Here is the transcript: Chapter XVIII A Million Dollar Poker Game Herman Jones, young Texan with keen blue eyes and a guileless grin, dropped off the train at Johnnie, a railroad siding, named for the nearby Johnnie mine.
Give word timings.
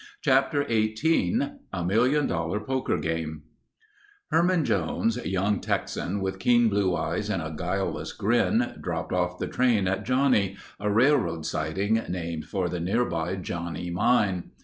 Chapter 0.21 0.63
XVIII 0.67 1.57
A 1.71 1.85
Million 1.85 2.25
Dollar 2.25 2.59
Poker 2.59 2.97
Game 2.97 3.43
Herman 4.31 4.65
Jones, 4.65 5.23
young 5.23 5.59
Texan 5.59 6.21
with 6.21 6.39
keen 6.39 6.69
blue 6.69 6.95
eyes 6.95 7.29
and 7.29 7.39
a 7.39 7.53
guileless 7.55 8.11
grin, 8.11 8.77
dropped 8.81 9.13
off 9.13 9.37
the 9.37 9.45
train 9.45 9.87
at 9.87 10.03
Johnnie, 10.03 10.57
a 10.79 10.89
railroad 10.89 11.45
siding, 11.45 12.01
named 12.09 12.45
for 12.45 12.67
the 12.67 12.79
nearby 12.79 13.35
Johnnie 13.35 13.91
mine. 13.91 14.49